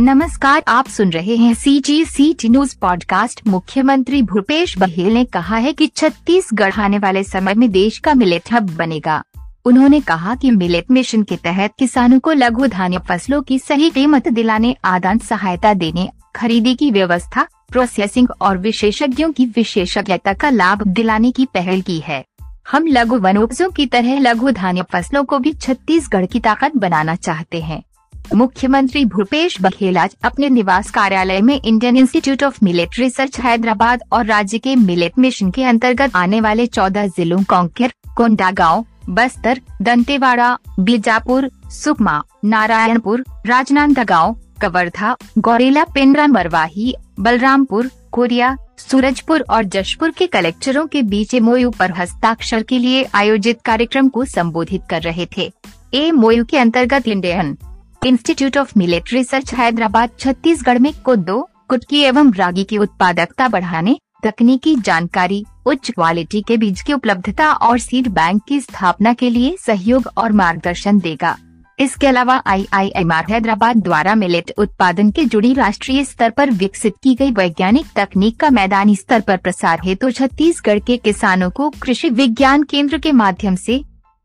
[0.00, 5.24] नमस्कार, आप सुन रहे हैं C G C T news podcast मुख्यमंत्री भूपेश बघेल ने
[5.24, 9.22] कहा है कि छत्तीसगढ़ आने वाले समय में देश का मिलेट हब बनेगा।
[9.64, 14.28] उन्होंने कहा कि मिलेट मिशन के तहत किसानों को लघु धान्य फ़सलों की सही कीमत
[14.28, 21.32] दिलाने, आदान सहायता देने, खरीदी की व्यवस्था प्रोसेसिंग और विशेषज्ञों की विशेषज्ञता का लाभ दिलाने
[21.32, 22.24] की पहल की है।
[22.72, 27.60] हम लघु वनोपजों की तरह लघु धान्य फ़सलों को भी छत्तीसगढ़ की ताकत बनाना चाहते
[27.60, 27.82] हैं।
[28.34, 34.26] मुख्यमंत्री भूपेश बघेल आज अपने निवास कार्यालय में Indian Institute of Millet Research Hyderabad और
[34.26, 41.50] राज्य के मिलेट मिशन के अंतर्गत आने वाले चौदह जिलों कोंकेर कोंडागांव, बस्तर, दंतेवाड़ा, बीजापुर,
[41.70, 51.02] सुकमा, नारायणपुर, राजनांदगांव, कवर्धा, गौरेला पिंडरा मरवाही, बलरामपुर, कोरिया, सूरजपुर और जशपुर के कलेक्टरों के
[51.02, 55.52] बीच एमओयू पर हस्ताक्षर के लिए आयोजित कार्यक्रम को संबोधित कर रहे थे।
[55.94, 57.56] एमओयू के अंतर्गत Indian
[58.06, 64.74] Institute of Millet Research Hyderabad Chhattisgarh में कोदो कुटकी एवं रागी की उत्पादकता बढ़ाने, तकनीकी
[64.76, 70.08] जानकारी, उच्च क्वालिटी के बीज की उपलब्धता और सीड बैंक की स्थापना के लिए सहयोग
[70.18, 71.36] और मार्गदर्शन देगा।
[71.78, 76.50] इसके अलावा I I M R Hyderabad द्वारा मिलेट उत्पादन के जुड़ी राष्ट्रीय स्तर पर
[76.50, 81.50] विकसित की गई वैज्ञानिक तकनीक का मैदानी स्तर पर प्रसार हेतु तो छत्तीसगढ़ के किसानों
[81.50, 83.82] को कृषि विज्ञान केंद्र के माध्यम से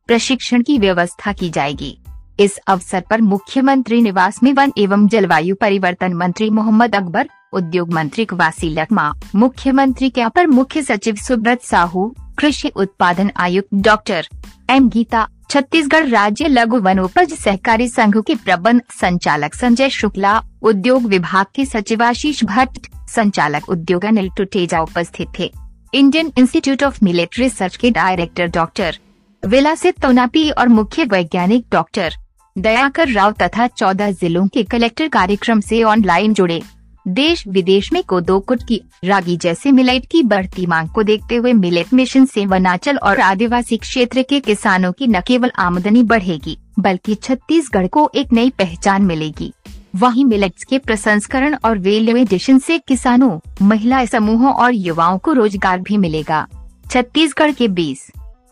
[0.08, 1.97] प्रशिक्षण की व्यवस्था की जाएगी।
[2.39, 8.26] इस अवसर पर मुख्यमंत्री निवास में वन एवं जलवायु परिवर्तन मंत्री मोहम्मद अकबर, उद्योग मंत्री
[8.26, 14.28] कवासी लखमा, मुख्यमंत्री के अपर मुख्य सचिव सुब्रत साहू, कृषि उत्पादन आयुक्त डॉक्टर
[14.70, 21.45] एम गीता, छत्तीसगढ़ राज्य लघु वनोपज सहकारी संघ के प्रबंध संचालक संजय शुक्ला, उद्योग विभाग
[21.56, 25.52] के सचिव आशीष भट्ट, संचालक उद्योग अनिल टुटेजा उपस्थित थे।
[25.94, 28.98] Indian Institute of Military Research के डायरेक्टर डॉक्टर
[29.44, 32.16] विलासित तोनापी और मुख्य वैज्ञानिक डॉक्टर
[32.57, 36.61] दयाकर राव तथा चौदह जिलों के कलेक्टर कार्यक्रम से ऑनलाइन जुड़े।
[37.07, 41.93] देश विदेश में कोदो की रागी जैसे मिलेट की बढ़ती मांग को देखते हुए मिलेट
[41.93, 47.87] मिशन से वनाचल और आदिवासी क्षेत्र के किसानों की न केवल आमदनी बढ़ेगी, बल्कि छत्तीसगढ़
[47.87, 49.53] को एक नई पहचान मिलेगी।
[49.95, 55.80] वहीं मिलेट्स के प्रसंस्करण और वेल्यू एडिशन से किसानों, महिला समूहों और युवाओं को रोज़गार
[55.80, 56.47] भी मिलेगा।
[56.92, 58.08] छत्तीसगढ़ के 20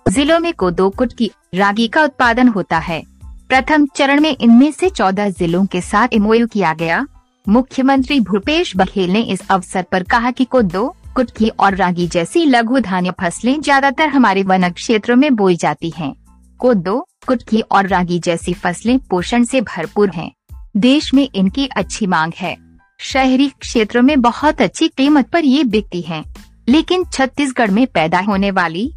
[0.10, 3.11] जिलों में कोदो की रागी का उत्पादन होता है।
[3.52, 7.04] प्रथम चरण में इनमें से चौदह जिलों के साथ एमओयू किया गया
[7.46, 10.86] मुख्यमंत्री भूपेश बघेल ने इस अवसर पर कहा कि कोदो
[11.16, 16.14] कुटकी और रागी जैसी लघु धान्य फ़सलें ज़्यादातर हमारे वन क्षेत्रों में बोई जाती हैं।
[16.60, 16.98] कोदो
[17.28, 20.32] कुटकी और रागी जैसी फ़सलें पोषण से भरपूर हैं।
[20.78, 22.56] देश में इनकी अच्छी मांग है
[23.00, 26.24] शहरी क्षेत्रों में बहुत अच्छी कीमत पर ये बिकती हैं,
[26.70, 28.92] लेकिन छत्तीसगढ़ में पैदा होने वाली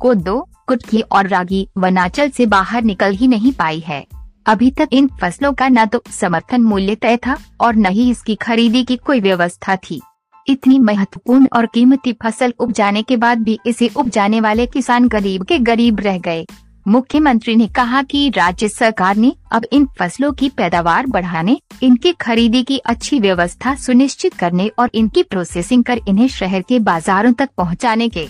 [0.00, 4.06] कोदो कुटकी और रागी वनाचल से बाहर निकल ही नहीं पाई है।
[4.46, 8.34] अभी तक इन फ़सलों का न तो समर्थन मूल्य तय था और न ही इसकी
[8.34, 10.00] खरीदी की कोई व्यवस्था थी।
[10.46, 15.58] इतनी महत्वपूर्ण और कीमती फ़सल उपजाने के बाद भी इसे उपजाने वाले किसान गरीब के
[15.58, 16.46] गरीब रह गए।
[16.86, 22.62] मुख्यमंत्री ने कहा कि राज्य सरकार ने अब इन फ़सलों की पैदावार बढ़ाने, इनकी खरीदी
[22.62, 28.08] की अच्छी व्यवस्था सुनिश्चित करने और इनकी प्रोसेसिंग कर इन्हें शहर के बाजारों तक पहुँचाने
[28.08, 28.26] के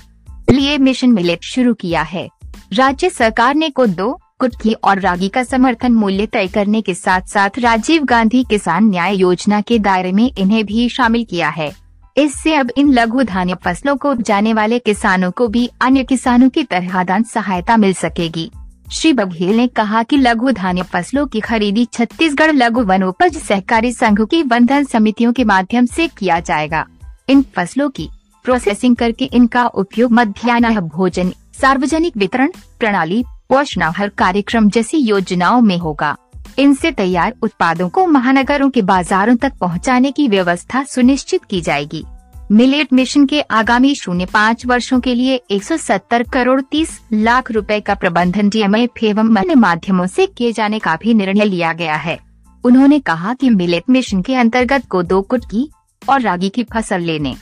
[0.51, 2.29] लिए मिशन मिलेट शुरू किया है।
[2.75, 7.59] राज्य सरकार ने कोदो कुटकी और रागी का समर्थन मूल्य तय करने के साथ साथ
[7.59, 11.71] राजीव गांधी किसान न्याय योजना के दायरे में इन्हें भी शामिल किया है।
[12.17, 16.65] इससे अब इन लघु धान्य फ़सलों को उपजाने वाले किसानों को भी अन्य किसानों की
[16.65, 18.51] तरह दान सहायता मिल सकेगी।
[18.93, 24.21] श्री बघेल ने कहा कि लघु धान्य फ़सलों की खरीदी छत्तीसगढ़ लघु वनोपज सहकारी संघ
[24.23, 26.87] की बंधन समितियों के माध्यम से किया जाएगा।
[27.29, 28.09] इन फ़सलों की
[28.49, 32.51] प्रोसेसिंग करके इनका उपयोग मध्यान्ह भोजन, सार्वजनिक वितरण
[32.81, 36.17] प्रणाली, पोषणाहार कार्यक्रम जैसी योजनाओं में होगा।
[36.59, 42.05] इनसे तैयार उत्पादों को महानगरों के बाजारों तक पहुँचाने की व्यवस्था सुनिश्चित की जाएगी।
[42.53, 47.95] मिलेट मिशन के आगामी शून्य पाँच वर्षो के लिए 170 करोड़ 30 लाख रुपए का
[47.95, 52.19] प्रबंधन डीएमएफ एवं अन्य माध्यमों से किए जाने का भी निर्णय लिया गया है।
[52.65, 55.71] उन्होंने कहा कि मिलेट मिशन के अंतर्गत को दो कुटकी
[56.09, 57.35] और रागी की फ़सल लेने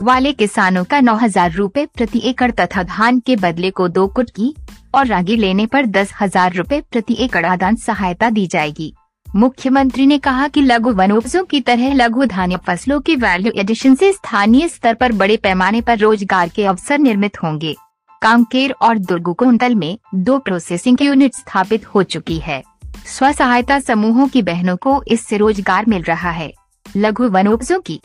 [0.00, 4.54] वाले किसानों का नौ हज़ार रूपए प्रति एकड़ तथा धान के बदले को दो कुटकी
[4.94, 8.92] और रागी लेने पर दस हज़ार रूपए प्रति एकड़ आदान सहायता दी जाएगी।
[9.26, 14.12] मुख्यमंत्री ने कहा कि लघु वनोपजों की तरह लघु धान्य फ़सलों की वैल्यू एडिशन से
[14.12, 17.74] स्थानीय स्तर पर बड़े पैमाने पर रोज़गार के अवसर निर्मित होंगे।
[18.22, 22.62] कांकेर और दुर्गुकुंतल में दो प्रोसेसिंग यूनिट स्थापित हो चुकी है।
[23.08, 26.52] स्व सहायता समूहों की बहनों को इससे रोज़गार मिल रहा है।
[26.86, 28.00] लघु वनोपजों की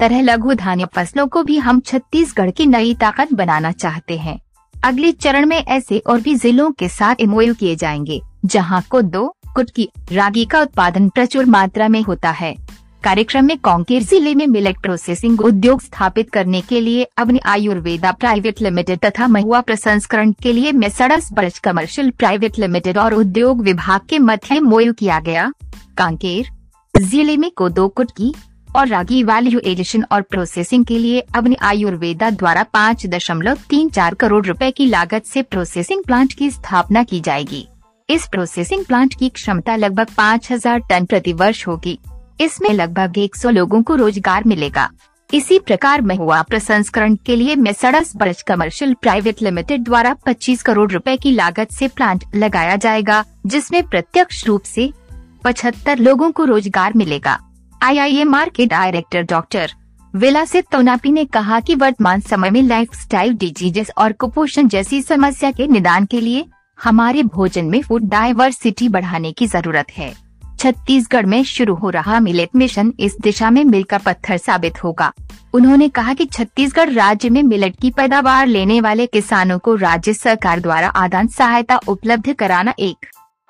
[0.00, 4.38] तरह लघु धान्य फ़सलों को भी हम छत्तीसगढ़ की नई ताकत बनाना चाहते हैं।
[4.74, 9.26] अगले चरण में ऐसे और भी जिलों के साथ एमओयू किए जाएँगे, जहाँ को दो
[9.54, 12.54] कुटकी रागी का उत्पादन प्रचुर मात्रा में होता है।
[13.04, 18.60] कार्यक्रम में कांकेर ज़िले में मिलेट प्रोसेसिंग उद्योग स्थापित करने के लिए अपनी आयुर्वेदा प्राइवेट
[18.62, 24.18] लिमिटेड तथा महुआ प्रसंस्करण के लिए messrs Burj commercial private limited और उद्योग विभाग के
[24.18, 25.52] मध्य मोल किया गया।
[25.98, 26.50] कांकेर
[26.94, 28.34] ज़िले में कोदो कुटकी
[28.76, 34.14] और रागी वैल्यू एडिशन और प्रोसेसिंग के लिए अपनी आयुर्वेदा द्वारा पाँच दशमलव तीन चार
[34.14, 37.66] करोड़ रुपए की लागत से प्रोसेसिंग प्लांट की स्थापना की जाएगी।
[38.08, 41.98] इस प्रोसेसिंग प्लांट की क्षमता लगभग पाँच हज़ार टन प्रति वर्ष होगी।
[42.40, 44.88] इसमें लगभग 100 लोगों को रोज़गार मिलेगा।
[45.30, 51.16] इसी प्रकार महुआ प्रसंस्करण के लिए messrs Burj commercial private limited द्वारा 25 करोड़ रुपए
[51.16, 54.90] की लागत से प्लांट लगाया जाएगा, जिसमें प्रत्यक्ष रूप से
[55.44, 57.38] 75 लोगों को रोज़गार मिलेगा।
[57.82, 59.70] आईआईएमआर के डायरेक्टर डॉक्टर
[60.14, 65.66] विलासित तोनापी ने कहा कि वर्तमान समय में लाइफस्टाइल डिजीजेस और कुपोषण जैसी समस्या के
[65.66, 66.44] निदान के लिए
[66.78, 70.12] हमारे भोजन में फ़ूड डाइवर्सिटी बढ़ाने की ज़रूरत है।
[70.58, 75.12] छत्तीसगढ़ में शुरू हो रहा मिलेट मिशन इस दिशा में मिल का पत्थर साबित होगा।
[75.54, 80.60] उन्होंने कहा कि छत्तीसगढ़ राज्य में मिलेट की पैदावार लेने वाले किसानों को राज्य सरकार
[80.60, 83.06] द्वारा आदान सहायता उपलब्ध कराना एक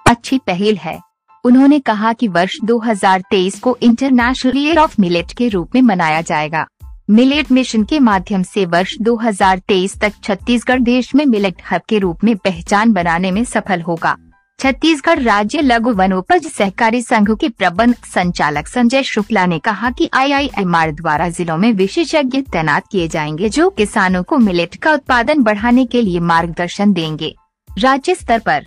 [0.06, 0.98] अच्छी पहल है।
[1.44, 6.66] उन्होंने कहा कि वर्ष 2023 को इंटरनेशनल ईयर ऑफ़ मिलेट के रूप में मनाया जाएगा।
[7.10, 12.24] मिलेट मिशन के माध्यम से वर्ष 2023 तक छत्तीसगढ़ देश में मिलेट हब के रूप
[12.24, 14.16] में पहचान बनाने में सफल होगा।
[14.60, 20.92] छत्तीसगढ़ राज्य लघु वनोपज सहकारी संघ के प्रबंध संचालक संजय शुक्ला ने कहा कि आईआईएमआर
[20.92, 26.02] द्वारा जिलों में विशेषज्ञ तैनात किए जाएँगे जो किसानों को मिलेट का उत्पादन बढ़ाने के
[26.02, 27.34] लिए मार्गदर्शन देंगे।
[27.78, 28.64] राज्य स्तर पर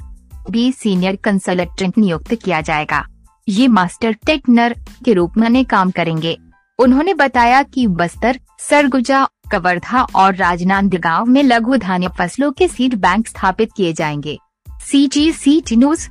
[0.50, 3.06] बी सीनियर कंसल्टेंट नियुक्त किया जाएगा।
[3.50, 4.76] ये मास्टर टेक्नर
[5.06, 6.38] के रूप में काम करेंगे।
[6.80, 13.28] उन्होंने बताया कि बस्तर, सरगुजा, कवर्धा और राजनांदगांव में लघु धान्य फ़सलों के सीड बैंक
[13.28, 14.40] स्थापित किए जाएँगे।
[14.82, 16.10] सी जी सी टी न्यूज़